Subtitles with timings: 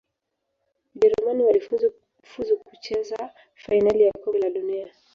[0.95, 4.87] Ujerumani walifuzu kucheza fainali ya kombe la dunia